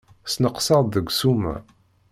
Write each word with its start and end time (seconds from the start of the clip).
Sneqseɣ-d 0.33 0.87
deg 0.95 1.07
ssuma. 1.19 1.55